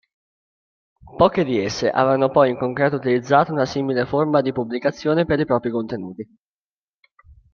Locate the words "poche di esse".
1.19-1.87